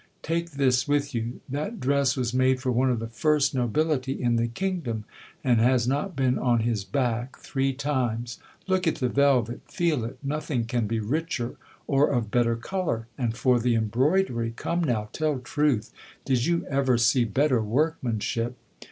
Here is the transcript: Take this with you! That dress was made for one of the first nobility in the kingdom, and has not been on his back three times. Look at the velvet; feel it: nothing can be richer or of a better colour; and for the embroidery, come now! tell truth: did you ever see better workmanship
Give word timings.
Take 0.23 0.53
this 0.53 0.87
with 0.87 1.13
you! 1.13 1.41
That 1.47 1.79
dress 1.79 2.17
was 2.17 2.33
made 2.33 2.59
for 2.59 2.71
one 2.71 2.89
of 2.89 2.97
the 2.97 3.05
first 3.05 3.53
nobility 3.53 4.19
in 4.19 4.35
the 4.35 4.47
kingdom, 4.47 5.03
and 5.43 5.61
has 5.61 5.87
not 5.87 6.15
been 6.15 6.39
on 6.39 6.61
his 6.61 6.83
back 6.83 7.37
three 7.37 7.71
times. 7.71 8.39
Look 8.65 8.87
at 8.87 8.95
the 8.95 9.09
velvet; 9.09 9.61
feel 9.67 10.03
it: 10.03 10.17
nothing 10.23 10.65
can 10.65 10.87
be 10.87 10.99
richer 10.99 11.55
or 11.85 12.09
of 12.09 12.25
a 12.25 12.29
better 12.29 12.55
colour; 12.55 13.05
and 13.15 13.37
for 13.37 13.59
the 13.59 13.75
embroidery, 13.75 14.53
come 14.55 14.83
now! 14.83 15.09
tell 15.13 15.37
truth: 15.37 15.93
did 16.25 16.47
you 16.47 16.65
ever 16.65 16.97
see 16.97 17.23
better 17.23 17.61
workmanship 17.61 18.55